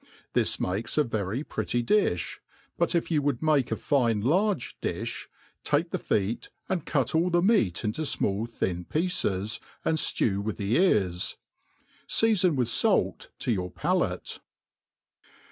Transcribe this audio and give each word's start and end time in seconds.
This 0.33 0.59
makes 0.59 0.97
a 0.97 1.03
very 1.03 1.43
pretty 1.43 1.83
difli; 1.83 2.39
but 2.75 2.95
if 2.95 3.09
y^u 3.09 3.19
would 3.19 3.43
make 3.43 3.71
a 3.71 3.75
fine 3.75 4.19
large 4.19 4.75
di{b, 4.79 5.27
take 5.63 5.91
the 5.91 5.99
feet, 5.99 6.49
and 6.67 6.87
cut 6.87 7.13
all 7.13 7.29
the 7.29 7.39
meat 7.43 7.83
in 7.83 7.91
fmall 7.91 8.49
thin 8.49 8.83
pieces, 8.85 9.59
and 9.85 9.99
flew 9.99 10.41
with 10.41 10.57
the 10.57 10.75
ears. 10.75 11.37
Seafon 12.07 12.55
with 12.55 12.67
fait 12.71 13.27
to 13.41 13.51
your 13.51 13.69
palate. 13.69 14.39